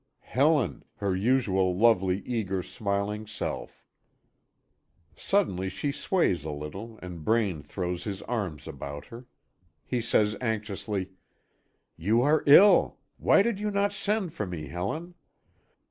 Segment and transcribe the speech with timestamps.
[0.25, 0.83] Helen!
[0.95, 3.85] her usual lovely, eager, smiling self.
[5.15, 9.27] Suddenly she sways a little, and Braine throws his arms about her.
[9.85, 11.11] He says anxiously:
[11.97, 12.97] "You are ill.
[13.17, 15.13] Why did you not send for me, Helen?"